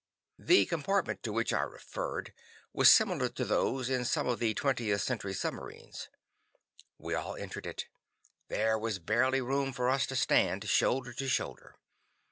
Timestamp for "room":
9.41-9.71